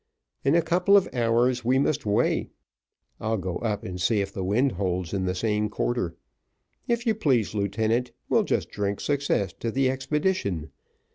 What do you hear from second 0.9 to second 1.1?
of